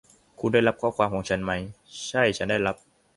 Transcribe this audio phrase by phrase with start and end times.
[0.39, 1.51] คุณได้รับข้อความของฉันไหม?
[2.07, 2.75] ใช่ ฉันได้รับ